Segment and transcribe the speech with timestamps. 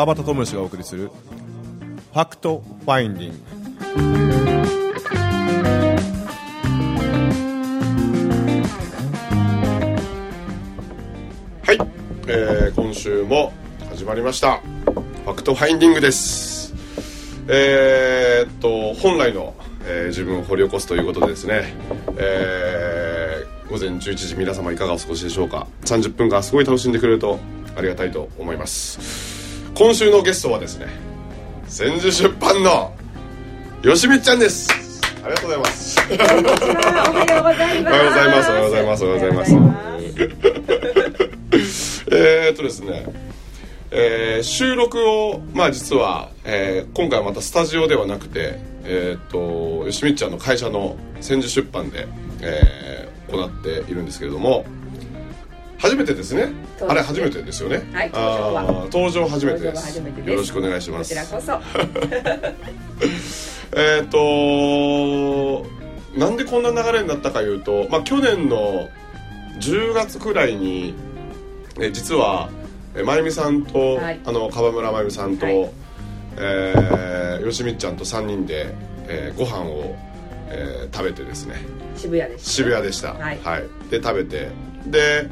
[0.00, 3.36] 川端知義がお送りする Fact Finding。
[11.66, 11.78] はい、
[12.28, 13.52] えー今週も
[13.90, 14.60] 始まりました。
[14.60, 16.72] Fact Finding です。
[17.48, 21.74] えーっと本来の、えー自分を掘り起こすということでですね、
[22.16, 25.66] えー午前11時皆様いかがお過ごしでしょうか。
[25.82, 27.38] 30分間すごい楽しんでくれると
[27.76, 29.29] ありがたいと思います。
[29.80, 30.88] 今週のゲストはですね
[31.66, 32.94] 千住出版の
[33.82, 34.68] よしみちゃんです。
[35.24, 35.98] ありがとうございます。
[36.12, 38.50] おはようございます。
[38.50, 39.04] おはようございます。
[39.04, 39.54] おはようございます。
[39.54, 39.72] おは
[42.12, 43.06] えーっとですね、
[43.90, 52.06] えー収録をまあ実は、えー今回はまたスタジオではなくてえーっとよしみっちゃんの会社の千住出版で、
[52.42, 54.66] えー行っているんですけれども
[55.80, 56.52] 初めてですね。
[56.86, 57.82] あれ初めてですよね。
[57.92, 58.60] はい登場は。
[58.60, 59.98] あー登場初めてです。
[59.98, 60.04] よ
[60.36, 61.14] ろしくお願いします。
[61.14, 61.58] こちらこそ。
[63.80, 65.66] えっ、と
[66.18, 68.88] なんでこんな流れになったかいうと、まあ、去年の
[69.60, 70.94] 10月くらいに
[71.80, 72.50] え実は
[72.94, 74.20] えまゆみさんと、はい。
[74.24, 75.70] あの川村まゆみさんと、はい。
[76.36, 78.74] えーよしみっちゃんと3人で、
[79.08, 79.96] えーご飯を、
[80.48, 81.54] えー食べてですね。
[81.96, 82.50] 渋谷です。
[82.50, 83.38] 渋谷でした、はい。
[83.90, 84.48] で食べて。
[84.86, 85.28] で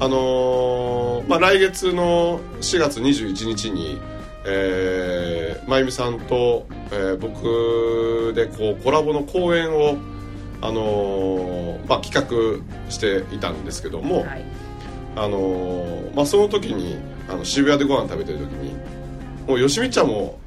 [0.00, 4.00] あのーまあ、来月の4月21日に、
[4.44, 9.96] えー、まゆみさんと、えー僕でこうコラボの公演を、
[10.60, 14.44] あのーまあ、企画していたんですけども、はい。
[15.14, 16.96] あのーまあ、その時に
[17.28, 18.74] あの渋谷でご飯食べてる時に
[19.46, 20.38] もうよしみちゃんも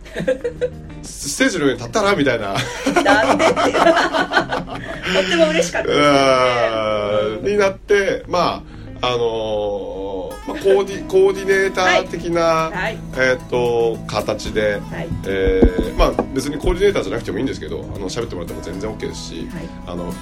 [1.04, 2.56] ステージの上に立ったらみたいな
[3.04, 3.56] なんでって。
[5.16, 7.52] とっても嬉しかったですよね。
[7.52, 8.75] になってまあ
[9.08, 15.08] あのーまあ、コーディコーディネーター的な、はいえー、と形で、はい。
[15.26, 20.14] えーまあ、別にコーディネーターじゃなくてもいいんですけどあの喋ってもらっても全然 OK ですし、はいあの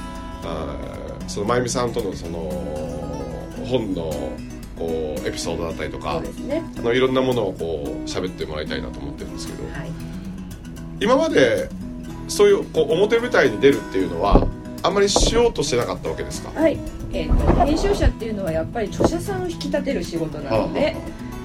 [0.44, 2.38] あーそのまゆみさんとのその
[3.66, 4.12] 本の
[4.78, 6.62] こうエピソードだったりとかね。
[6.78, 9.92] あのいろんなものをこう喋ってもらいたいなと思ってるんですけど、はい。
[11.00, 11.70] 今まで
[12.28, 14.46] そういうこう表舞台に出るっていうのは
[14.82, 16.60] あんまりしようとしてなかったわけですか？
[16.60, 16.78] はい。
[17.14, 17.36] えっ、と
[17.66, 20.96] 編集者っていうのはやっぱり著者さんを引き立てる仕事なので。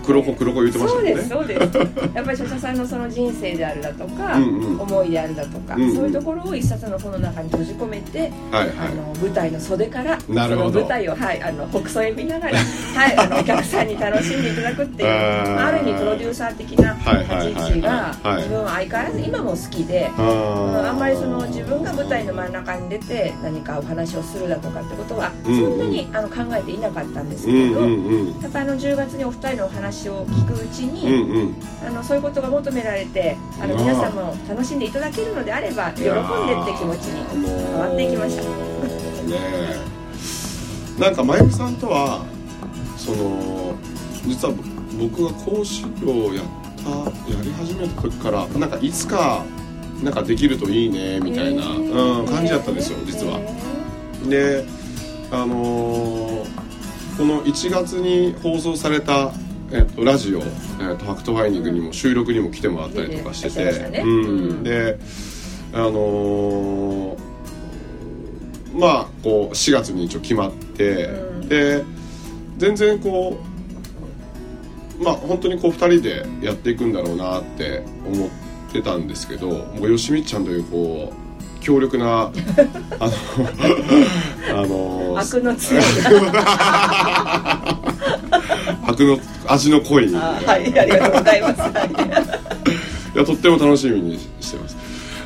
[0.08, 1.60] 黒子黒子言ってましたそうですそうです。
[2.14, 4.80] やっぱり著者さんのその人生であるだとか、うんうん。
[4.80, 5.94] 思いであるだとか、うんうん。
[5.94, 8.88] そういうところを一冊の本の中に閉じ込めて、はいはい。
[8.88, 10.72] あの舞台の袖からなるほど。
[10.72, 18.36] その舞台を、はい、あの北総へ見ながら、はい、あのお客さんに楽しんでいただくっていうある意味プロデューサー的なはいはいはい立ち位置がはい。
[18.36, 20.10] 自分は相変わらず今も好きで。
[20.16, 20.88] あー。
[20.88, 25.76] あんまりその自分が舞台の真ん中に出て何かお話をするだとかってことはそうんうん。
[25.76, 28.40] んなにあの考えていなかったんですけれど、うんうんうん。
[28.40, 31.54] やっぱあの10月にお二人のお話を聞くうちうんに、うん。
[31.86, 38.42] あのそういうことが求められてあの皆さんも楽しんでいただけるのであれば喜んでって気持ちに変わっていきました。
[38.42, 38.48] ね
[40.96, 41.00] え。
[41.00, 42.24] なんかまゆみさんとは
[42.96, 43.74] その
[44.26, 44.54] 実は
[44.98, 46.44] 僕が講師業をやっ
[46.84, 46.90] た
[47.30, 49.44] やり始めた時からなんかいつか
[50.02, 53.40] なんかできるといいねみたいな、うん、感じだったんですよ実は。
[54.28, 54.64] で
[55.30, 56.68] あのー
[57.18, 59.32] この1月に放送された、
[59.70, 60.46] えっとラジオ、えっ
[60.96, 64.08] とファクトファインディングにも収録にも来てもらったりとかしてて、うん。
[64.08, 64.62] うん。
[64.62, 64.98] で
[65.72, 67.18] あのー
[68.74, 71.48] まあこう4月に一応決まって、うん。
[71.48, 71.84] で
[72.58, 73.38] 全然こ
[75.00, 78.28] うまあ本当にこう2人でやっていくんだろうなって思っ
[78.72, 82.30] てたんですけどもうよしみっちゃんというこう強力な
[82.98, 83.12] あの
[84.62, 85.82] あの悪の強い
[88.88, 90.10] 悪の味の濃い。
[90.10, 91.60] いあはいありがとうございます。
[91.60, 91.68] は
[93.14, 94.76] いやとっても楽しみにしてます。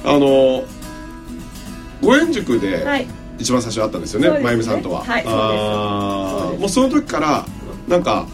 [0.04, 0.64] あの
[2.02, 3.06] ご縁塾ではい。
[3.38, 4.44] 一番最初会ったんですよねそうですね。
[4.44, 5.04] まゆみさんとは。
[5.04, 6.58] はいあそうです。
[6.58, 7.46] ーもうその時から
[7.88, 8.26] なんか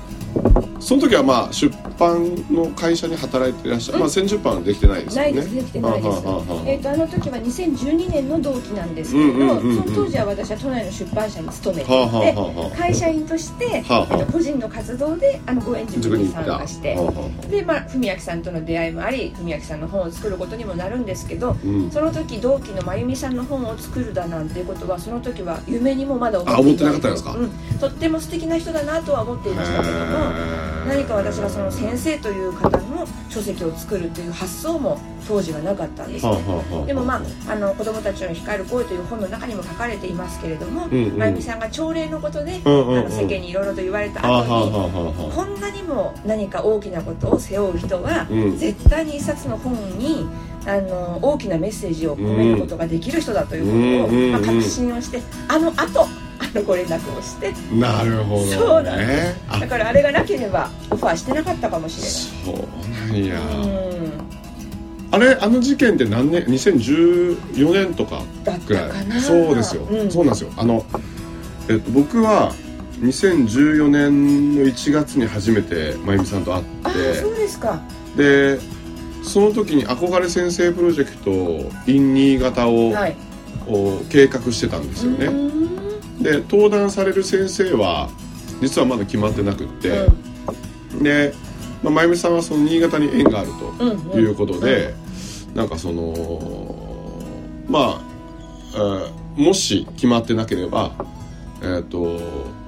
[0.81, 5.33] その時はまあ出版の会社に働いていらっしゃる、まあ先出版はできてないですよね。
[5.33, 6.19] ないですできてないです。
[6.19, 21.91] えー、とあの時は2012年の同期なんですけれど、その当時は私は都内の出版社に勤めて会社員として、はあはあ個人の活動であのご縁塾に参加して、はあはあでまあ文明さんとの出会いもあり文明さんの本を作ることにもなるんですけど、うん。
[21.91, 27.33] その時同期の真由美さんの本を作るだなんていうことはその時は夢にもまだ思ってなかったんですか？
[27.33, 30.48] うん、とっても素敵な人だなとは思っていましたけども
[30.89, 36.25] 何か私がその先生という方の書籍を作るという発想も当時はなかったんです。
[36.27, 41.05] はあねでもまあ、あの子供たちの光る声という本の中にも書かれていますけれども、うん。
[41.05, 42.99] うんまゆみさんが朝礼のことで、うんうんうん。
[43.01, 48.57] あの世間にいろいろと言われた後に、こんなにも何か大きなことを背負う人は、うん。
[48.57, 50.27] 絶対に一冊の本に
[50.67, 56.09] あの大きなメッセージを込めることができる人だということを、まあ、確信をしてあの後あ
[56.55, 57.53] のご連絡をして。
[57.73, 58.53] なるほどね。
[58.57, 59.37] そうなんです。
[59.49, 59.59] あ。
[59.59, 62.01] だからあれがなければオファーしてなかったかもし
[62.45, 62.55] そう
[63.09, 63.69] なんや、れない。
[63.91, 64.13] うん。
[65.11, 68.23] あれあの事件って何年？2014年とか
[68.67, 69.21] ぐらい？
[69.21, 70.11] そうですよ、うん。
[70.11, 70.51] そうなんですよ。
[70.57, 70.85] あの、
[71.69, 72.53] えっと、僕は
[73.01, 77.81] 2014年の1月に初めて真由美さんと会ああそうですか。
[78.13, 78.61] ってで
[79.23, 83.17] その時に憧れ先生プロジェクト in 新潟を、はい。
[83.71, 85.58] を計画してたんですよね、うん
[86.21, 88.09] で登壇される先生は
[88.61, 90.07] 実はまだ決まってなくって、
[91.01, 91.33] で、
[91.83, 94.11] まあ、真由美さんはその新潟に縁があるうんうん。
[94.11, 94.95] ということで、
[95.55, 97.23] なんかその
[97.69, 98.03] まあ、
[98.75, 100.91] えーもし決まってなければ
[101.63, 102.19] えっ、と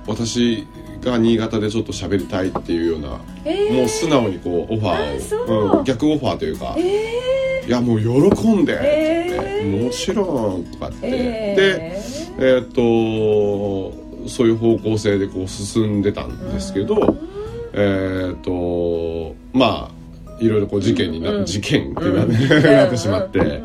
[0.06, 0.68] 私
[1.00, 3.74] が新潟でちょっと喋りたいっていうような、えー。
[3.74, 5.80] もう素直にこうオファあーを、う。
[5.80, 8.08] ん逆オファーというか、えいやもう喜
[8.54, 13.92] んでって言って、えーもちろんとかって、ー、えでーえっ、と
[14.28, 17.16] そういう方向性でこう進んでたんですけど、
[17.72, 20.00] えっ、とまあ
[20.40, 21.44] いろいろこう事件にな、うん。
[21.44, 22.30] 事件ってな,、うん。
[22.62, 23.62] なってしまって、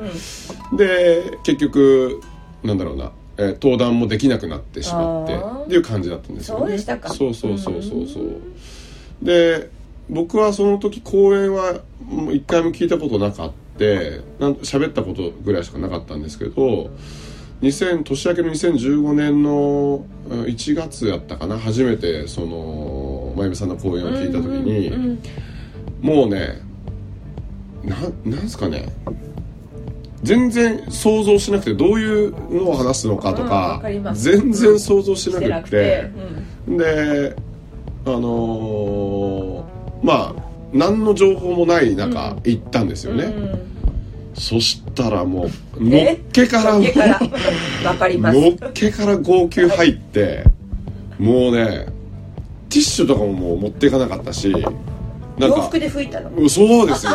[0.75, 2.21] で結局
[2.63, 6.61] なんだろうな、えー登壇もできなくなってしまってっていう感じだったんですよね。
[6.61, 7.09] そうでしたか。
[7.09, 8.25] そうそうそうそうそう。
[9.21, 9.69] で
[10.09, 16.91] 僕はその時講演はもう一回も聞いたことなかってなん喋ったことぐらいしかなかったんですけど
[17.61, 21.57] 2000年明けの2015年のうん1月やったかな。
[21.57, 25.19] 初めてその真由美さんの講演を聞いた時に、うんうん
[26.01, 26.61] もうね
[27.83, 28.87] なんなんすかね。
[30.23, 33.81] 全然想像しなくてどういうのを話すのかとうんか
[34.13, 36.11] 全然想像しなくくて。
[36.67, 37.35] て、で
[38.05, 42.41] あのーまあ何の情報もない中、うん。
[42.43, 43.75] 行ったんですよね、うん
[44.35, 46.21] そしたらもうのっえ？
[46.33, 47.19] けからのっけから？
[49.17, 50.43] 号泣入って
[51.19, 51.85] もうね
[52.69, 56.29] ティッシュとかももう持っていかなかったしなんか洋服で拭いたの？
[56.31, 57.11] うんそうですよ。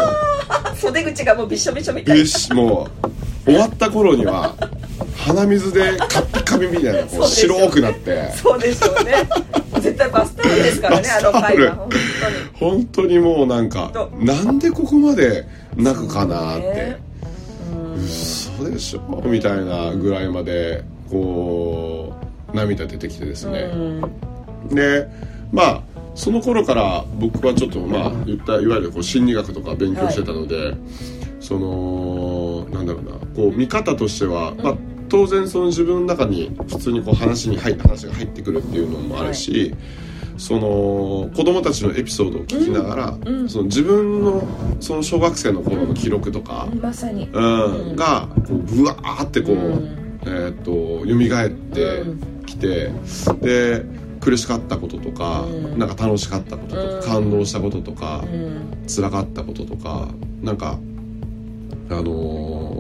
[0.77, 2.21] 袖口がもうびしょびしょみたいな。
[2.21, 2.89] よしも
[3.45, 4.55] う終わった頃には
[5.17, 8.31] 鼻水でカッピカピみたいなこう白くなって。
[8.33, 9.13] そうでしょうね。
[9.81, 11.97] 絶対バスタオルですからね あの回は本当
[12.29, 12.75] に。
[12.75, 14.11] 本当にもうなんかと。
[14.19, 16.97] なんでここまで泣くかなって
[18.11, 22.13] 嘘でしょみたいなぐらいまでこ
[22.53, 24.75] う涙出てきてですね、うん。
[24.75, 25.09] で
[25.53, 25.83] まあ
[26.15, 30.75] その頃から僕はちょっとまあ言ったいわゆるこう心理学とか勉強してたので、
[31.41, 34.77] そのなんだろうなこう見方としては、まあ、
[35.09, 39.75] 当然その自分の中に普通にこう話に入話が入ってくるっていうのもあるし、
[40.41, 43.41] その子供たちのエピソードを聞きながら、うん。
[43.41, 44.43] うんその自分の
[44.81, 47.29] その小学生の頃の記録とか、まさに。
[47.31, 47.97] うん。
[47.97, 49.97] がこうブワーってこう、うん。
[50.23, 52.03] えー、と蘇って
[52.47, 52.91] きて、
[53.41, 53.85] で
[54.21, 55.79] 苦しかったこととか、うん。
[55.79, 57.03] なんか楽しかったこととか、うん。
[57.03, 58.85] 感動したこととか、うん。
[58.89, 60.09] 辛かったこととか
[60.43, 60.79] なんか
[61.91, 62.71] あのー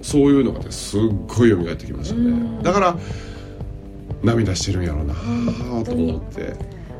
[0.00, 2.62] そういうのがねすっごい蘇ってきましたね、うん。
[2.62, 2.96] だから
[4.22, 5.14] 涙してるんやろうな
[5.84, 6.54] と思って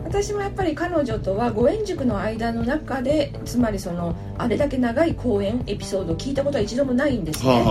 [0.08, 7.62] 私もやっぱり彼女とはご縁塾の間の中でつまりそのあれだけ長い講演エピソードを聞いたことは一度もないんですね。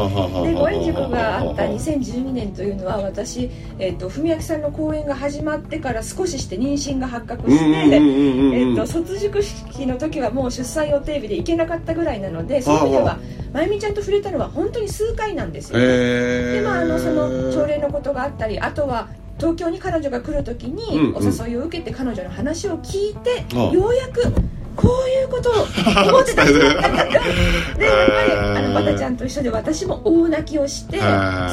[0.46, 13.20] でご縁塾があった2012年というのは私、えっと文明さんの講演が始まってから少しして妊娠が発覚して、えっと卒塾式の時はもう出産予定日で行けなかったぐらいなのでそういう意味ではあは
[13.52, 24.34] まゆみちゃんと触れたのは本当に数回なんですよ、えー、でまああのその朝礼のことがあったりあとは東京に彼女が来る時にうんお誘いを受けて彼女の話を聞いて、ようやく
[24.78, 26.54] こういうことを思ってた人。
[26.60, 31.04] でやっぱりあのバタちゃんと一緒で私も大泣きをしてそ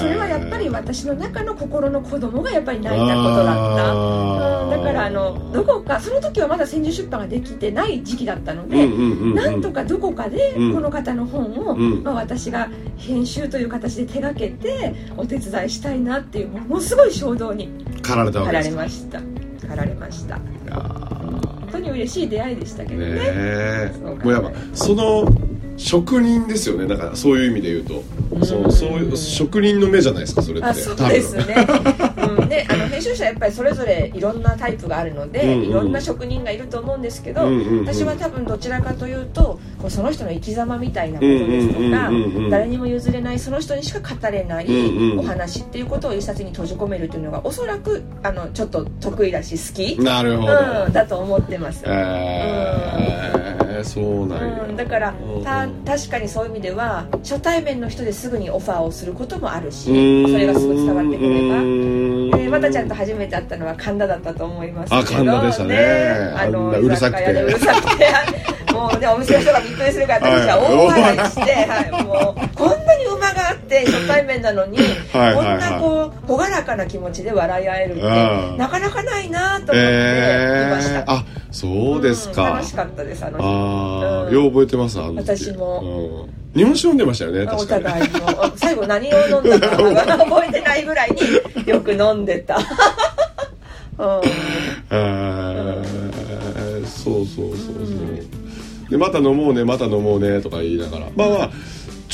[0.06, 3.92] れはやっぱり私の中の心の子供がやっぱり泣いたことだった。
[3.94, 17.68] うんだからあのどこかその時はまだ千住出版ができてない時期だったので、うんうんうんうんなんとかどこかでうんこの方の本を、うんまあ、私が編集という形で手がけてお手伝いしたいなっていうものすごい衝動に
[18.02, 19.20] 駆られました。
[19.64, 20.38] 駆られました
[21.84, 23.92] に嬉しい出会いでしたけどね。
[24.22, 25.28] もうやっぱその
[25.76, 26.86] 職人ですよね。
[26.86, 28.02] だからそういう意味で言うと。
[28.44, 30.68] そのそういう職人の目じゃないですかそれって。
[30.68, 31.44] あそうですね、
[32.36, 35.68] ね、あの編集者はやっぱりそれぞれいろんなタイプがあるので、うんうん。
[35.70, 37.86] いろんな職人がいると思うんですけど、うんうんうん。
[37.86, 42.44] 私は多分どちらかというとこうその人の生き様みたいなことですとか、うんうんうんうん。
[42.44, 44.66] うん誰にも譲れないその人にしか語れない
[45.18, 50.52] お話っていうことを一冊に閉じ込めるというのがおそらくあのちょっと得意だし好き、なるほど、
[50.86, 51.82] うん、だと思ってます。
[51.86, 53.53] えー、
[53.84, 55.14] そうなんや、うん、だから
[55.44, 55.84] たうん。
[55.84, 60.32] 確かにそういう意味では初対面の人ですぐにオファーをすることもあるしうん。
[60.32, 61.56] それがすぐ伝わってくれば。
[61.58, 62.30] うん。
[62.30, 65.00] でまたちゃんと初めて会ったのは神田だったと思いますけど。
[65.00, 65.76] あ神田でしたね。
[66.36, 67.24] あのあんなうるさくて。
[67.30, 68.54] うるさくて。
[68.74, 74.78] もうねお店の人がびっくりするから私は大笑いして、はい、もうこんなに馬があって初対面なのに
[75.12, 78.04] はいこんなこう朗らかな気持ちで笑い合えるってう
[78.54, 78.58] ん。
[78.58, 83.44] なかなかないなと思っていました、えー、あそうですか、うん楽しかったですあの日。
[83.44, 84.34] ああ、うん。
[84.34, 85.36] よう覚えてますあの時。
[85.36, 86.28] 私も。
[86.54, 87.84] うん、日本酒飲んでましたよねお確かに。
[87.84, 92.58] 互いの最後何を飲んだか覚えてないぐらいによく飲んでた、
[93.98, 94.20] うん。
[94.90, 97.82] えーそうそうそうそ
[98.86, 101.06] う、でまた飲もうねまた飲もうねとか言いながら。
[101.14, 101.50] まあまあ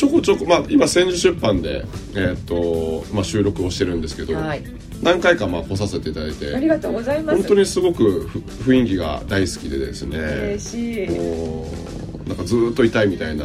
[0.00, 4.64] ちょこちょこまあ今千住出版でえーっと、まあ、収録をしてるんですけど、はい、
[5.02, 7.38] 何回かまあ来させていただいてありがとうございます。
[7.40, 10.16] 本当にすごくふ雰囲気が大好きでですね。
[10.16, 11.06] 嬉しい。
[12.26, 13.44] なんかずーっといたいみたいな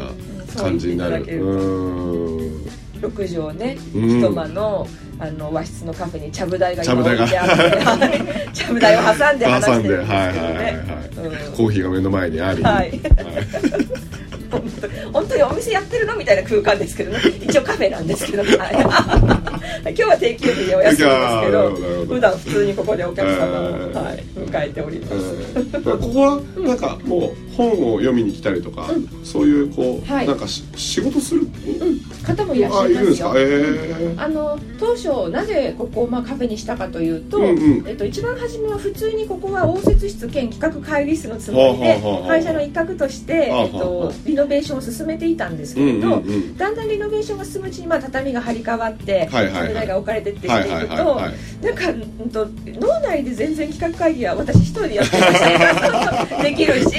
[0.56, 1.26] 感じになる。
[1.26, 2.66] そうん。
[3.02, 4.20] 6畳ね、うん。
[4.22, 4.88] 一間の
[5.20, 7.18] あの和室のカフェにちゃぶ台がちゃぶ台
[8.54, 10.08] ちゃぶ台を挟んで話してるんですけどね。
[10.08, 10.76] 挟んではいはいはいはい、
[11.48, 11.54] うん。
[11.54, 12.92] コーヒーが目の前にあり、はい。
[12.92, 13.02] 本
[13.90, 13.95] 当
[15.12, 17.20] 本当にお店やってるのみたいな空間ですけどね。
[17.42, 22.06] 一応カフェなんですけど、 はい、今日は定休日でお休みですけど。
[22.08, 24.04] 普段普通にここでお客様を、えー。
[24.04, 28.90] はい、迎えております、うんここはなんかもう本を読みに来たりとか、
[29.24, 30.28] そういうこう、はい。
[30.28, 31.48] なんかし仕事する、
[32.24, 33.04] 方もいらっしあゃいますよ。
[33.04, 33.34] いるんですか？
[33.38, 37.88] えあの当初なぜここをまあカフェにしたかというと,、うんうん。
[37.88, 52.48] えっと一番初めは普通にここは応接室兼企画会議室のつもりで会社の一角として、えっと、リノベーションを進めていたんですー、うんけれど、うんうんだんだんリノベーションが進むうちに、まあ、畳が張り替わってはいはいが置かれてってはいしていくとなんか、うんと、
[52.80, 56.90] 脳内で全然企画会議は私一人でやってましたから できるし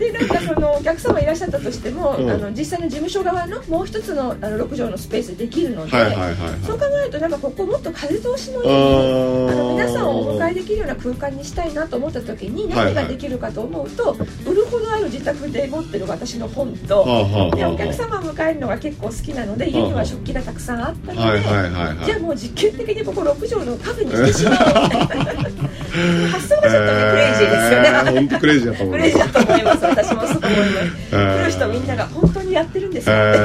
[0.00, 2.30] でなんかそのお客様いらっしゃったとしても、うん。
[2.30, 6.60] あの実際の事務所側のもう一つのあの6畳のスペースでできるので、はいはいはいはい。
[6.64, 14.16] そう考えるとなんかここもっと風通しのいいあの皆さんをお迎えできるような空間にしたいなと思った時に何ができるかと思うと、
[14.46, 22.04] 売るほどある自宅で持ってる私の本と、はあはあはあでお客様を迎えるのが結構好きなので家には食器がたくさんあったので、はいはいはいはい。
[22.06, 25.32] じゃあもう実験的にここ6畳のカフェにしてしまおうみたいな
[26.30, 29.00] 発想がちょっとねクレイジーですよね、本当クレイジーだと思います。
[29.00, 30.70] クレイジーだと思います私もそう思います、
[31.12, 33.42] えー来る人みんなが本当にやってるんですよって、え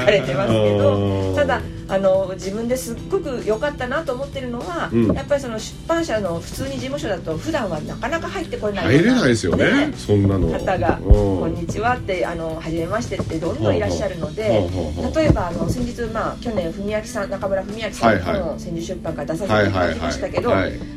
[0.00, 1.32] 聞か れてますけど。
[1.32, 1.34] ー。
[1.36, 5.12] ただあの自分ですっごく良かったなと思ってるのは、うん。
[5.12, 10.48] やっぱりその出版社の普通に事務所だと普段はなかなか入ってこれない入れないですよねそんなの。
[10.48, 11.12] 方が「うん。
[11.40, 14.68] こんにちは」って「あの初めまして」ってどんどんいらっしゃるので
[15.14, 18.40] 例えばあの先日、まあ、去年文明さん中村文明さんはいはい。
[18.40, 20.52] の千住出版から出させはいていただきましたけど、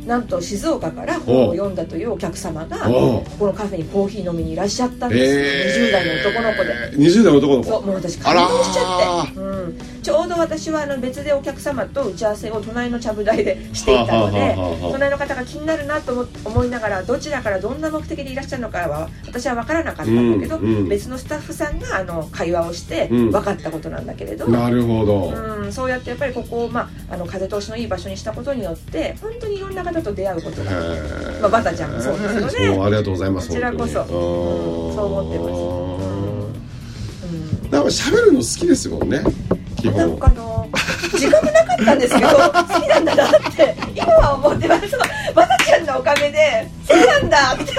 [0.05, 5.89] なんと静岡から本を読んだというお客様がここのカフェにコーヒー飲みにいらっしゃったんですよ、えー。
[5.89, 6.73] 20代の男の子で。
[6.97, 7.69] 20代の男の子。
[7.69, 16.13] そうもう私感動しちゃって、うん、ちょうど私はあの別でお客様と打ち合わせを隣のちゃぶ台でしていたので隣の方が気になるなと
[16.45, 20.89] 思思いながらどちらからどんな目的でいらっしゃるのかは私は分からなかったんだけど、うんうん。
[20.89, 23.31] 別のスタッフさんがあの会話をしてうん。
[23.31, 30.71] 分かったことなんだけれど、なるほど、うん、そうやってやっぱりここを、まあ、あの風通しのいい場所にしたことによって本当にいろんな方と出会うことが
[31.41, 32.83] まあバタちゃんもそうですよね。
[32.85, 34.01] ありがとうございますこちらこそ。
[34.01, 34.07] うん
[34.95, 35.49] そう思ってます。
[35.49, 36.10] うんうん
[37.71, 39.21] なんか喋るの好きですもんね
[39.79, 40.19] 基本。
[40.35, 40.69] の
[41.13, 44.81] 自覚なかったんですけど 好きなんだなって今は思ってます。
[45.33, 47.73] バタちゃんのおかげでそうなんだって。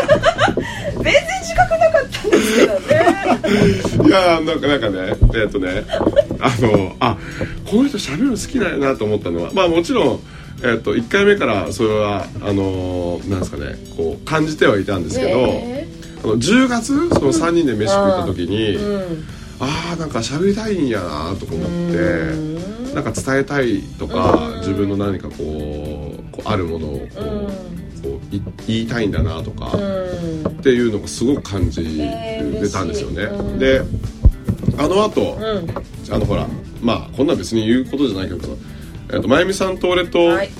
[0.94, 4.08] 全然自覚なかったんですけどね。
[4.08, 5.84] いやーなんかなんかねえっとね
[6.40, 7.16] あのあ
[7.70, 10.20] この人喋るの好きなんやなと思ったのはまあもちろん
[10.64, 15.88] えっと1回目からそれはあのなんですかねこう感じてはいたんですけど、ね
[16.24, 19.24] あの10月その3人で飯食った時に、うん
[19.64, 22.94] ああなんか喋りたいんやなとか思ってうん。
[22.94, 24.58] なんか伝えたいとかうん。
[24.58, 25.36] 自分の何かこう
[26.32, 27.46] こうあるものをこう,、うん。
[28.02, 30.46] こうい言いたいんだなとか、うん。
[30.48, 33.58] っていうのがすごく感じえーれたんですよね。
[33.58, 33.82] で
[34.78, 36.12] あの後、うん。
[36.12, 36.48] あのほら
[36.82, 38.48] まあこんなん別に言うことじゃないけどさ、
[39.12, 40.50] えっとまゆみさんと俺と,、はい。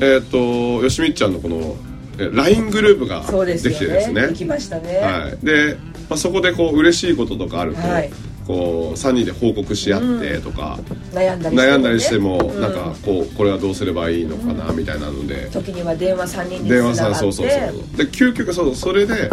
[0.00, 1.76] えっとよしみっちゃんのこの
[2.18, 4.28] え LINE グループができてですね。
[4.28, 4.98] できましたね。
[4.98, 5.76] はい、で、
[6.10, 8.10] まあ、そこでこう嬉しいこととかあると、はい
[8.46, 10.78] こう3人で報告し合ってとか、
[11.12, 11.62] 悩んだりしてもね。
[11.62, 12.60] 悩んだりしても、うん。
[12.60, 17.58] なんかこうこれはどうすればいいのかなみたいなので、時には電話3人に電話さんそうそうそう。
[17.96, 19.30] で究極そうそれで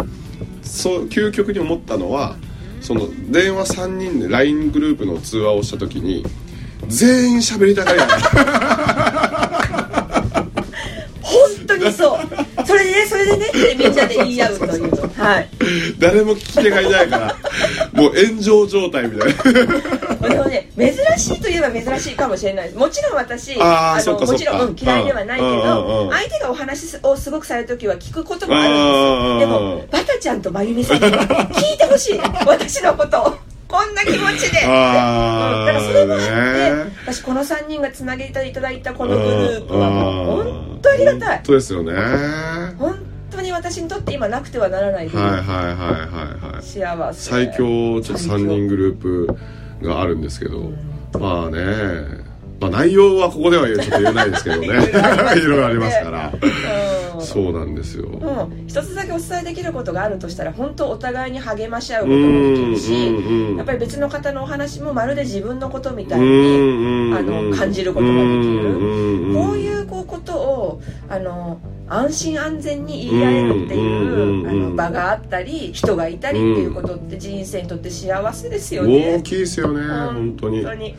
[0.62, 2.36] そう究極に思ったのは
[2.80, 6.24] その電話3人で LINE グループの通話をした時に
[6.88, 8.06] 全員喋りたがりだ
[11.20, 12.18] 本当にそう
[12.72, 15.02] それでねそれでねってみんなで言い合うというの。
[15.22, 15.48] はい。
[15.98, 17.36] 誰も聞き手がいないから
[17.92, 20.28] もう炎上状態みたいな。
[20.28, 20.88] でもね珍
[21.18, 22.78] しいといえば珍しいかもしれないです。
[22.78, 28.72] もちろん私あのもちろん、嫌いではないけど相手がお話をすごくされる時は聞くこともあるん。
[28.72, 29.38] うん。
[29.38, 31.10] ですよでもバタちゃんと真由美さんには
[31.52, 32.20] 聞いてほしい。
[32.46, 34.66] 私のことをこんな気持ちで。
[34.66, 36.92] あだからそれもあってね。
[37.04, 41.36] 私この3人がつなげていただいたこのグループはもう本当ありがたい。
[41.36, 41.92] 本当ですよね。
[41.94, 42.98] はい本
[43.30, 45.62] 当に私にとって今なくてはならないというはいはいは
[46.50, 46.62] いはい。
[46.62, 47.30] 幸せ。
[47.30, 49.38] 最強ちょっと3人グループ
[49.82, 50.70] があるんですけど。
[51.18, 52.31] まあね
[52.62, 54.66] まあ内容はここではちょっと言えないですけど ね。
[54.66, 54.70] い
[55.44, 56.32] ろいろありますから。
[56.32, 57.20] うん。
[57.20, 58.06] そうなんですよ。
[58.06, 68.30] うん、一つだけお伝えできることがあるとしたら本当お互いに励まし合うこともできるしうんうんやっぱり別の方のお話もまるで自分のことみたいうんにうんあの感じることができる。
[68.30, 79.16] うんこういうこうことをあの安心安全に言い合えるっていうんうあの場があったり人がいたりっていうことって人生にとって幸せですよね。
[79.18, 80.62] 大きいですよね本当に。
[80.62, 80.94] 本当に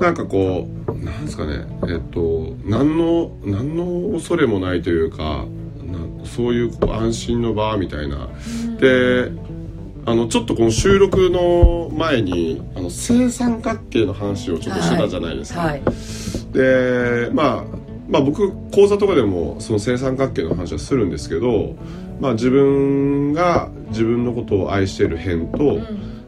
[0.00, 5.46] なんかこうなんですかねえっと何の何の恐れもないというか
[5.84, 8.28] なそういうこう安心の場みたいな。
[8.78, 9.30] で
[10.06, 15.82] あのちょっとこの収録の前にあの正三角形の話をちょっとしてたじゃないですか、はい。
[16.52, 17.64] でまあ
[18.08, 21.76] まあ僕講座とかでもその正三角形の話はするんですけど、
[22.20, 25.58] まあ、自分が自分のことを愛している辺と,、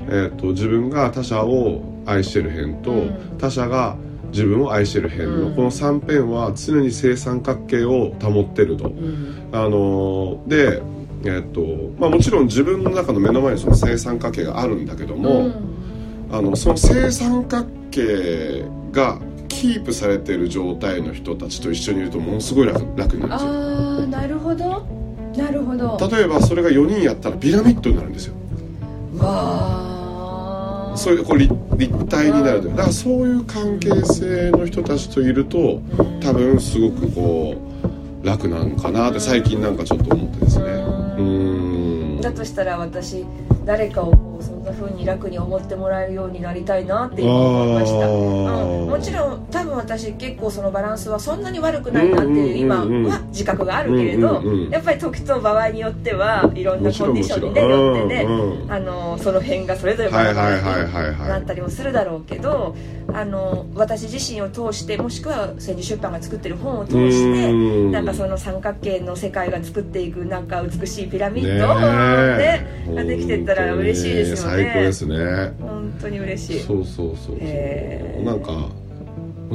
[0.09, 3.39] えー、と自分が他者を愛している辺と、うん。
[3.39, 3.97] 他者が
[4.33, 5.57] 自分を愛している辺の、うん。
[5.57, 8.89] この3辺は常に正三角形を保ってると。
[8.89, 9.49] うん。
[9.53, 10.83] あので
[11.23, 11.61] えっと
[11.99, 15.55] まあ、もちろん自分の中の目の前にその正三角形があるんだけども、うん。
[16.33, 23.51] あのその正三角形がキープされている状態の人たちと一緒にいるとものすごい楽楽になるんですよ。
[23.51, 25.01] ああなるほど。
[25.37, 26.09] なるほど。
[26.11, 28.35] 例えばそれが4人やったらピラミッドになるんですよ。
[29.19, 30.00] わあ
[31.01, 32.77] そういうこう立立体になるという。
[32.77, 35.81] だからそういう関係性の人たちといると
[36.21, 37.55] 多分すごくこ
[38.23, 40.65] う楽なのかなって最近なんかちょっと思ってですね。
[40.65, 42.21] うーん。
[42.21, 43.25] だとしたら私
[43.65, 58.27] 誰かをそんな風に楽に思ってもらえるようになりたいなって今思いました、うん、もちろん多分私結構そのバランスはそんなに悪くないなっていう今は自覚があるけれどやっぱり時と場合によってはいろんなコンディションにねよってね
[58.69, 62.77] あのその辺がそれぞれはいバラバラはいはいにはいはないったりもするだろうけど
[63.13, 67.55] あの私自身を通してもしくは千里出版が作ってる本を通してう
[67.89, 67.91] ん。
[67.91, 74.37] なんかその三角形の世界が作っていくなんか美しいピラミッド、ねね、ができてったら嬉しいですよね。
[74.37, 75.53] 最高ですね。
[75.61, 76.61] 本当に嬉しい。
[76.61, 78.25] そうそうそうそう、へー。
[78.25, 78.80] なんかた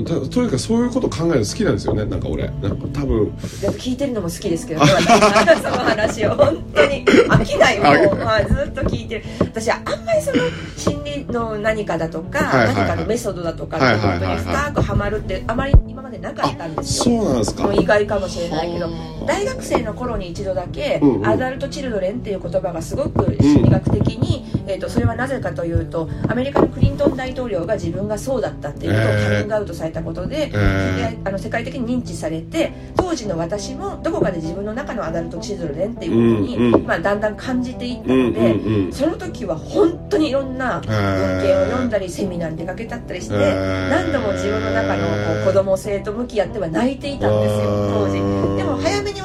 [0.03, 2.05] とにかくそういうこと考えるの好きなんですよね。
[2.05, 2.47] なんか俺。
[2.62, 3.27] なんか多分。
[3.62, 4.91] やっぱ聞いてるのも好きですけどね。
[4.91, 6.36] 私 その話を。
[6.36, 7.05] 本当に。
[7.05, 9.23] 飽きないもう、まあ、ずっと聞いてる。
[9.39, 10.43] 私はあんまりその
[10.75, 12.75] 心理の何かだとか、はいはいはい。
[12.75, 17.73] 何かのメソッドだとかってことに深くハマるってあまり今までなかったんですそようなんですか。
[17.73, 18.86] 意外かもしれないけど。
[18.86, 21.27] はあ大学生の頃に一度だけ、うんうん。
[21.27, 29.29] アダルト・チルドレンっていう言葉がすごく心理学的に、えー、とそれはなぜかというとアメリカのクリントン大統領が自分がそうだったっていうことをえー。
[29.29, 31.15] カミングアウトされたことで、えー。
[31.15, 36.85] であの世界的に認知されて当時の私もどこかで自分の中のアダルト・チルドレンっていうことに、うんうん。
[36.85, 43.89] まあ、だんだん感じていったうんので、うんうんその時は本当にいろんな文献を読んだりセミナーに出かけたったりして、えー。
[43.89, 48.13] 何度も自分の中のこう子供性と向き合っては泣いていたんですよ当時。
[48.57, 49.21] でも早めに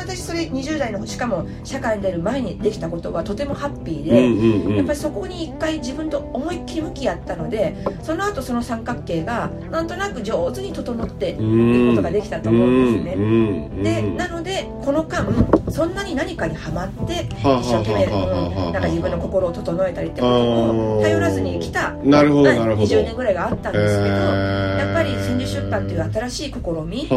[0.50, 4.76] 私それ20代のしかも社会に出る前にできたことはとてもハッピーで、うんうんうん。
[4.76, 15.26] やっぱりそこに一回自分と思いっきり向き合ったのでその後その三角形がなんとなく上手に整っていくことができたと思うんですね、ねでなのでこの間
[15.70, 21.92] そんなに何かにハマってはあ一生懸命、なんか自分の心を整えたりってことを頼らずに来た。
[22.04, 22.88] なるほどまあなるほど。
[22.88, 24.78] 20年ぐらいがあったんですけど、えー。
[24.78, 27.08] やっぱり千里出版という新しい試み、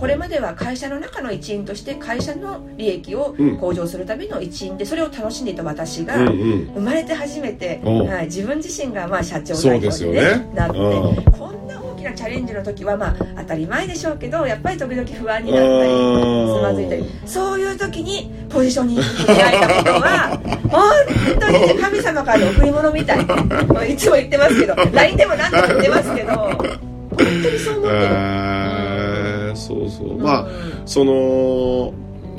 [0.00, 3.58] これまでは会社の中の一員として会社の利益をうん。
[3.58, 11.32] 向上するための一員でそれを楽しんでいた私が、生まれて初めて、おはい、自分自身がまあ社長代表に、ねね、なって、うん。
[11.32, 15.90] こんな大ききなチャレンジの時はまあ当たり前でしょうけどやっぱり時々不安になったり
[16.48, 17.04] つまずいたり。
[17.26, 20.82] そういう時にポジショニングに出会えたことは 本
[21.40, 26.56] 当にね神様からの贈り物みたいまあいつも言ってますけど LINE でも何度も言ってますけど本
[27.16, 30.18] 当にそう思ってる、えーそうそう。
[30.18, 30.48] まあ
[30.86, 31.92] その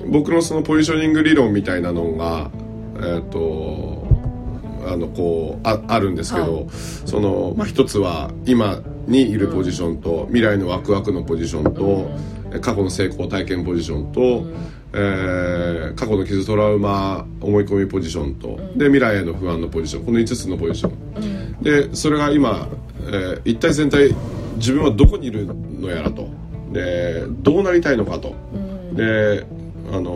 [0.09, 2.51] 僕のそのポジショニング理論みたいなのが
[2.97, 4.05] えっ、と
[4.87, 6.65] あのこうああるんですけど、はい。
[7.05, 12.11] そのまあ一つは今にいるポジションと、未来のワクワクのポジションと、
[12.61, 14.45] 過去の成功体験ポジションと、
[14.93, 22.67] えー過去の傷トラウマ思い込みポジションと、で未来への不安のポジションこの5つのポジション、でそれが今、
[23.07, 24.15] えー一体全体
[24.55, 25.47] 自分はどこにいる
[25.79, 26.27] のやらと。
[26.71, 28.35] でどうなりたいのかと、
[28.93, 29.45] で
[29.91, 30.13] あの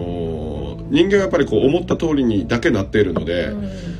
[0.54, 3.54] ー人間はやっぱりこう思った通りにだけなっているので、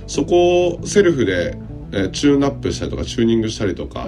[0.08, 1.58] そこをセルフで、
[1.91, 4.08] えーチューンアップしたりとかチューニングしたりとか、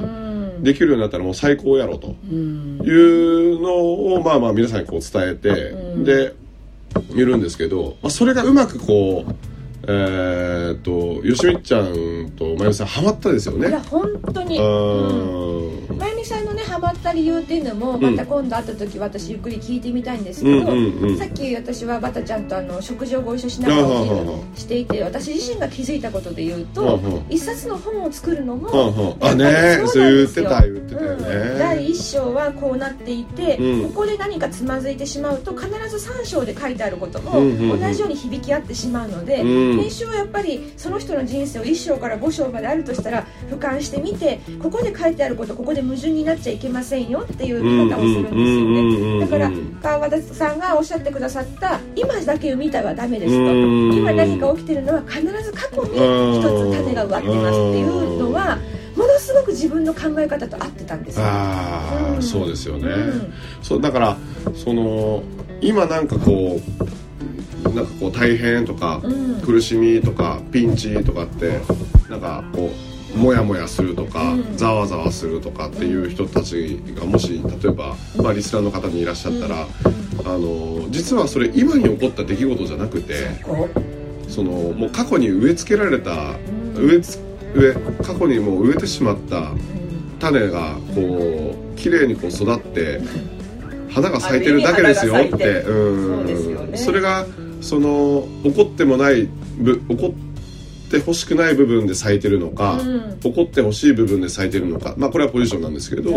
[0.61, 2.15] できるようになったらもう最高やろと。
[2.29, 3.73] いうの
[4.15, 6.35] をまあまあ皆さんにこう伝えて、で
[7.11, 9.35] いるんですけど、まあ、それがうまくこう
[9.83, 13.77] えーっとよしみっちゃんとまゆみさんハマったですよいやね。
[13.89, 15.88] 本当に、ううん
[16.79, 23.87] ハマった理由っていうのもまた今度会った時私ゆっくり聞いてみたいんですけど、うんうんうんさっき私はバタちゃんとあの食事をご一緒しながら
[24.55, 31.27] していて私自身が気づいたことで言うと、一冊の本を作るのも、あねそう言ってた言ってたよね。
[31.27, 31.59] うん。
[31.59, 33.89] 第一章はこうなっていて、うん。
[33.89, 37.31] ここで何かつまずいてしまうと必ず3章で書いてあることも
[37.77, 39.81] 同じように響き合ってしまうので、うん。
[39.81, 48.39] 編集はやっぱりその人の人生を1章から5章まであるとしたら俯瞰してみてここで書いてあることここで矛盾になっちゃいけませんよっていう見方をするんですよ
[49.15, 49.19] ね。
[49.19, 49.51] だから
[49.81, 53.39] 川端さんがおっしゃってくださった今だけを見たはダメですと。
[53.39, 53.45] う
[53.89, 53.93] ん。
[53.93, 58.57] 今何か起きてるのは必ず過去に一つ種が植わってますっていうのは
[58.95, 61.25] ものすごく自分の考え方と合ってたんですよ。
[61.25, 62.21] ああ、うん。
[62.21, 63.33] そうですよね、うん。
[63.61, 64.17] そうだから
[64.55, 65.23] その
[65.61, 66.59] 今なんかこ
[67.65, 69.29] うなんかこう大変とか、うん。
[69.41, 71.59] 苦しみとかピンチとかって
[72.09, 74.57] なんかこうモヤモヤするとか、うん。
[74.57, 79.67] ざわざわするとかっていう人たちがもし例えば、まあ、リスナーの方にいらっしゃったら、
[80.25, 83.69] あの実はそれ今に起こった出来事じゃなくてこ
[84.27, 86.37] そのもう過去に植え付けられた、ん。
[86.75, 87.19] 植えつ
[87.55, 89.51] 植え過去にもう植えてしまった
[90.19, 93.01] 種がこう綺麗にこう育って
[93.89, 96.77] 花が咲いてるだけですよってうん。
[96.77, 97.25] それが
[97.61, 100.28] その怒ってもないぶ怒って
[100.97, 103.19] ほしくない部分で咲いてるのか、うん。
[103.23, 104.95] 怒ってほしい部分で咲いてるのか。
[104.97, 106.11] まあこれはポジションなんですけれど。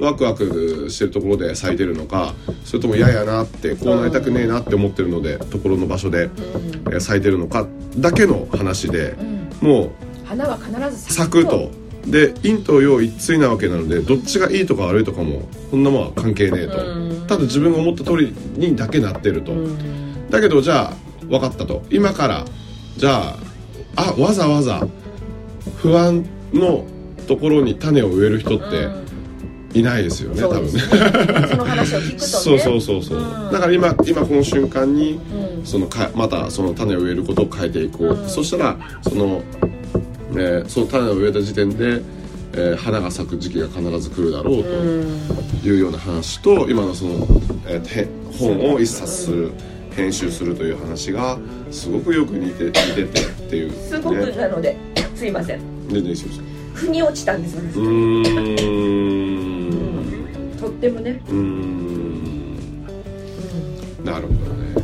[0.00, 2.34] ワクワクしてるところで咲いてるのか
[2.64, 7.66] それとも嫌やなってこうなりたくねえなって思ってるのでところの場所で、えー咲いてるのか
[7.98, 9.48] だけの話でうん。
[9.60, 9.90] もう
[10.24, 11.70] 花は必ず咲くと。
[12.06, 16.78] で陰と陽一対なわけなのでどっちがいいとか悪いとかもそんなもんは関係ねえと。
[16.78, 17.26] うん。
[17.26, 19.52] ただ自分が思った通りにだけなってると。
[19.52, 20.30] うん。
[20.30, 21.82] だけどじゃあ分かったと。
[21.90, 22.44] 今から
[22.96, 23.36] じゃあ
[23.96, 24.86] あわざわざ。
[25.78, 26.84] 不安の
[27.26, 28.88] ところに種を植える人って
[29.78, 31.40] いないですよね多分そうですね。
[31.40, 31.48] ね。
[31.48, 32.18] その話を聞くとね。
[32.18, 33.18] そうそうそうそう。
[33.18, 33.52] うん。
[33.52, 35.20] だから今今この瞬間に
[35.58, 35.66] うん。
[35.66, 38.28] そのかまたその種を植えることを変えていこう、うん。
[38.28, 39.42] そしたらその、
[40.32, 42.00] えーその種を植えた時点で、
[42.52, 44.70] えー花が咲く時期が必ず来るだろうと
[45.66, 47.26] いうような話と今のその、
[47.66, 49.52] えーて本を一冊する
[49.94, 51.38] 編集するという話が
[51.76, 53.08] すごくよく似て似ててっ
[53.50, 54.74] ていう、ね、すごくなので、
[55.14, 55.60] すいません。
[55.88, 56.22] 全然いいです。
[56.24, 56.30] よ
[56.72, 57.74] 腑に落ちたんですうー
[60.54, 60.56] ん。
[60.58, 61.20] とってもね。
[61.28, 62.56] うーん。
[64.04, 64.74] なるほどね。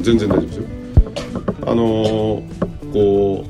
[0.00, 0.64] 全然大丈夫ですよ。
[1.66, 3.48] あのー、こう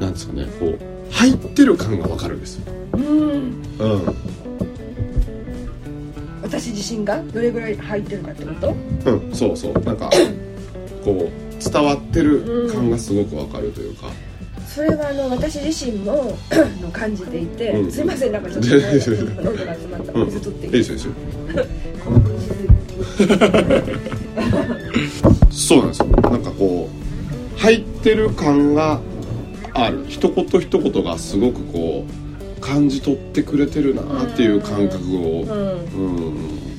[0.00, 0.78] なんですかねこう
[1.10, 2.72] 入ってる感がわかるんですよ。
[2.92, 3.60] うん。
[3.80, 4.14] うん
[6.50, 8.74] 私自身がどれぐらい入ってるかってこと？
[9.12, 9.72] うんそうそう。
[9.84, 10.10] なんか
[11.04, 14.10] こう伝わってる感がすごくわかるというか、
[14.66, 16.36] それはあの私自身も
[16.82, 17.92] の感じていて、うん。
[17.92, 20.66] すいませんなんかちょっと喉が詰まった水取って。
[20.66, 21.12] いいですよいいですよ。
[25.50, 26.06] そうなんですよ。
[26.06, 26.88] なんかこ
[27.56, 29.00] う入ってる感が
[29.74, 30.04] ある。
[30.08, 32.12] 一言一言がすごくこう
[32.70, 35.44] 感じ取ってくれてるなっていう感覚を。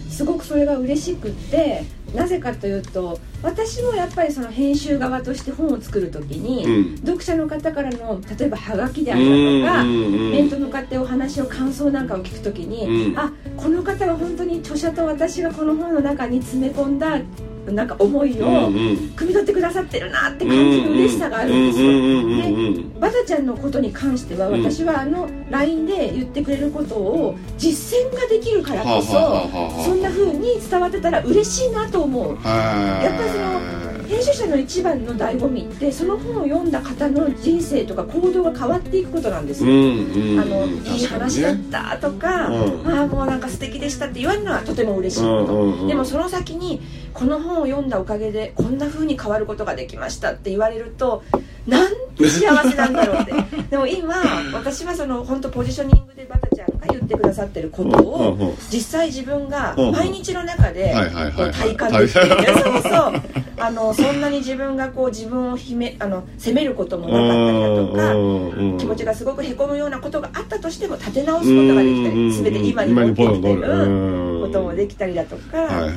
[0.10, 6.98] すごくそれが嬉しくってなぜかというと私もやっぱりその編集側として本を作る時に、うん。
[6.98, 13.20] 読者の方からの例えばハガキであるだとか、面と向かってお話を感想なんかを聞くときに、うん。
[13.20, 17.20] あこの方は本当に著者と私がこの本の中に詰め込んだ
[17.68, 24.64] なんか思いを汲み取ってくださってるなって感じる嬉しさがあるんですよ、うんうんうんうんバタちゃんのことに関してはうん。
[24.64, 32.36] 私はあの LINE で言ってくれることを実践ができるからこそそんな風に伝わってたら嬉しいなと思う。
[32.36, 33.81] はいやっぱりその
[34.12, 42.88] 編集者の一番の醍醐味ってその本を読んだ方の人生とか行動が変わっていくことなんですよ、うんうんあのうんいい話だったとか、うん。
[42.88, 45.88] ああもうなんか素敵でしたって言われるのはとても嬉しいこと、うんうんうん。
[45.88, 46.82] でもその先に
[47.14, 51.24] この本を読んだおかげでこんな風に変わることができましたって言われると
[51.66, 53.34] なんて幸せなんだろうって。
[53.72, 54.16] でも今
[54.54, 56.48] 私はその本当ポジショニングでバタ
[56.90, 63.42] 言ってくださってることを実際自分が毎日の中で体感できてそうそう。
[63.62, 75.88] あのそんなに自分がこう自分を秘めあの責めることもなかったりだとかうん気持ちがすごくへこむようなことがあったとしても立て直すことができたり全て今に持ってきてることもできたりだとか、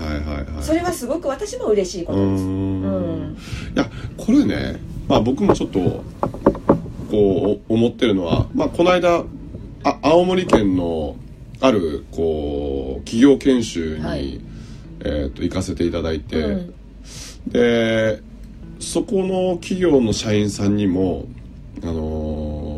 [0.60, 2.42] それはすごく私も嬉しいことです。
[2.42, 3.34] ううんん。
[3.34, 3.36] い
[3.76, 5.80] やこれね、まあ、僕もちょっと
[7.10, 9.24] こう思ってるのは、まあ、この間
[9.84, 11.16] あ青森県の
[11.60, 14.40] あるこう企業研修に、はい
[15.00, 16.74] えー、と行かせていただいて、うん
[17.46, 18.22] で
[18.80, 21.26] そこの企業の社員さんにも、
[21.82, 22.70] あの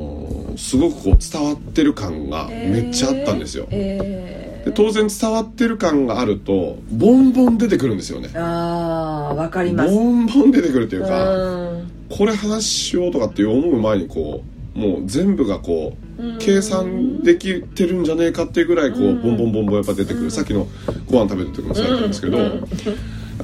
[0.53, 3.67] ーすごくこう伝わってる感がめっちゃあったんですよ。
[3.71, 8.29] えで当然伝わってる感があるとボンボン出てくるんですよね。
[8.29, 9.95] ー、ああわかります。
[9.95, 11.37] ボンボン出てくるっていうか。
[11.37, 20.31] うんこれ話しようとかって思う前にこうもう全部がこう計算できてるんじゃねえかっていうぐらいこうボンボンボンボンやっぱ出てくる。
[20.31, 20.67] さっきの
[21.11, 22.65] ご飯食べる時もそうだったんですけどうん。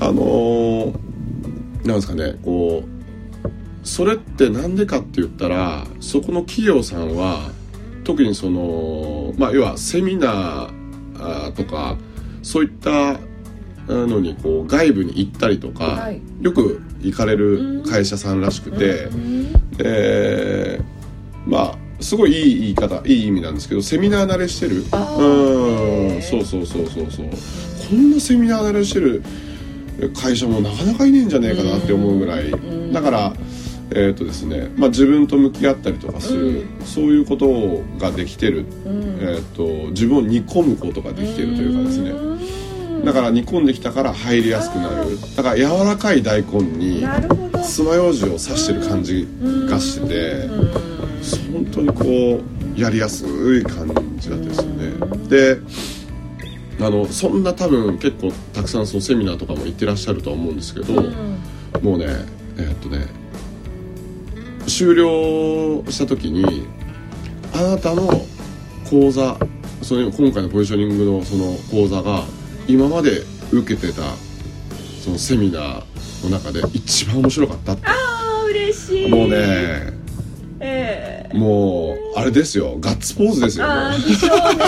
[0.01, 1.13] あのー
[1.87, 7.51] なんですかねこうそれってなんでかって言ったらそこの企業さんは
[8.05, 11.99] 特にそのまあ要はセミナーとか
[12.43, 13.19] そういった
[13.89, 16.21] のにこう外部に行ったりとか、はい。
[16.41, 19.53] よく行かれる会社さんらしくて、うん。
[19.77, 20.81] で
[21.47, 24.77] まあすごいいい言い方いい意味なんですけどセミナー慣れしてる？
[24.77, 24.81] う
[26.19, 26.23] ん。
[26.23, 27.27] そうそうそうそうそう。
[27.91, 29.23] こんなセミナー慣れしてる
[30.15, 32.51] 会社もなかなかいねえんじゃねえかなって思うぐらい。
[32.51, 32.93] うん。
[32.93, 33.33] だから
[33.91, 39.19] えーとですねまあ、自分と向き合ったりとかする、そういうことができてる、うん。
[39.21, 42.11] えー、と自分を煮込むことができてるというかですね。
[42.11, 42.39] う
[43.01, 43.05] ん。
[43.05, 45.19] だから煮込んできたから入りやすくなる。
[45.37, 47.07] だから柔らかい大根に。
[47.65, 49.29] 爪楊枝を刺してる感じ
[49.71, 50.92] がしててうん
[51.53, 52.41] 本当にこ
[52.77, 53.25] うやりやす
[53.57, 55.59] い感じだったですよねで
[56.81, 60.95] あのそんな多分結構たくさんそのセミナーとかも行ってらっしゃるとは思うんですけど、
[61.81, 62.07] もうね
[62.57, 63.07] えーっとね
[64.67, 66.67] 終了した時に
[67.55, 68.09] あなたの
[68.89, 69.37] 講座
[69.83, 72.25] その今回のポジショニングのその講座が
[72.67, 74.03] 今まで受けてた
[75.03, 79.09] そのセミナーの中で一番面白かったってああ嬉しい。
[79.09, 79.29] もう。
[79.29, 80.03] ね
[80.61, 82.77] ええもうあれですよ。
[82.81, 84.65] ガッツポーズですよああもでしょうね。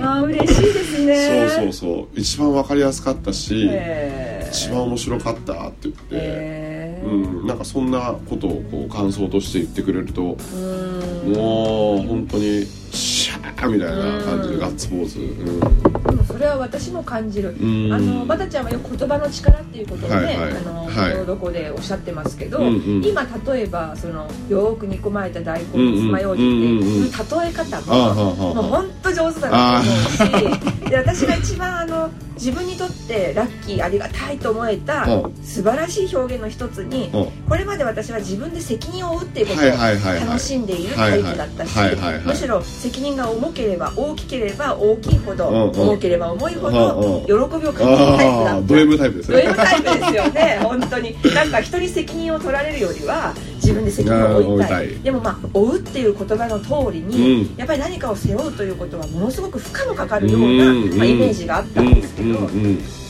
[0.00, 1.48] ああ嬉しいですうね。
[1.48, 2.08] そうそうそう。
[2.14, 11.32] 一番わかりやすかったし、ええ一番面白かったって言って、ええうん、なんかそんなことをこう感想として言ってくれるとうん。
[11.32, 17.56] もう本当にシャーみたいな感じでガッツポーズ、うんでもそれは私も感じる。
[17.58, 17.92] うん。
[17.92, 20.56] あのバタちゃんはよく言葉の力っていうことをね、はいはい。
[20.56, 21.26] あの、はい。
[21.26, 23.04] どこでおっしゃってますけど、うんうん。
[23.04, 26.12] 今例えばそのよーく煮込まれた大根うんうん。
[26.12, 35.34] の爪楊枝っていう例え方も、ああはあはあもう本当上手だなと思うしで私が一番あの自分にとってラッキーありがたいと思えたうん。
[35.44, 37.30] 素晴らしい表現の一つにうん。
[37.48, 41.78] これまで私は自分で責任を負うっていうことを楽しんでいるタイプだったし
[42.26, 47.26] むしろ責任が重ければ大きければ大きいほど重ければ重いほうんどうん。
[47.26, 48.58] 喜びを感じるタイプだ。
[48.58, 51.16] ったド M タイプですド M ねタイプですよね本当に。
[51.34, 54.88] なんか人に責任を取られるよりは自分で責任を負いたい。
[55.00, 57.56] でもまあ負うっていう言葉の通りに、うん。
[57.56, 60.96] やっぱり何かを背負うということはものすごく負荷のかかるような、うん。
[60.96, 62.48] まあ、イメージがあったんですけど、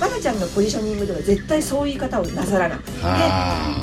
[0.00, 2.90] バナちゃんのポジショニングでは絶対そういう言い方をなさらなくて。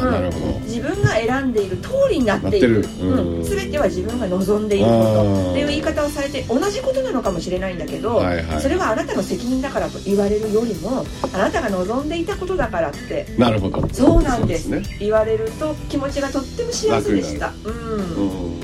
[0.03, 0.63] うん。
[0.63, 3.37] 自分が選んでいる通りになっているうん。
[3.37, 3.43] うん。
[3.43, 5.51] 全ては自分が望んでいるこあとー。
[5.51, 8.61] っていう言い方をされて同じことなのかもしれないんだけど、はいはい。
[8.61, 13.27] それはあなたの責任だからと言われるよりもあなたが望んでいたことだからって。
[13.37, 13.87] なるほど。
[13.93, 14.67] そうなんです。
[14.67, 18.61] ね言われると気持ちがとっても幸せでしたうんうん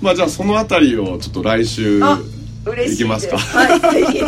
[0.00, 2.18] まあじゃあそのあたりをちょっと来週あ
[2.64, 3.38] 嬉しいますか。
[3.38, 4.18] はいぜひ。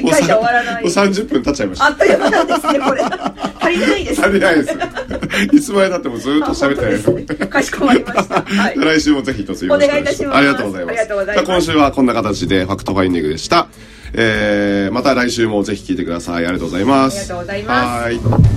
[0.00, 0.84] 一回じゃ終わらない。
[0.84, 1.86] もう30分経っちゃいました。
[1.86, 3.02] あっという間なんですねこれ。
[3.02, 4.22] 足りないです。
[4.22, 4.78] 足りないです
[5.52, 8.42] いつまでたってもずっと喋ってないかしこまりました。
[8.42, 8.78] はい。
[8.78, 10.02] 来週もぜひ一つよろしくお願いします。
[10.02, 10.36] お願いいたします。
[10.36, 10.96] ありがとうございます。
[11.26, 11.44] ます。
[11.44, 13.68] 今週はこんな形でファクトファインディングでした。
[14.16, 16.46] えーまた来週もぜひ聞いてください。
[16.46, 17.18] ありがとうございます。
[17.18, 18.02] ありがとうございます。
[18.04, 18.53] はい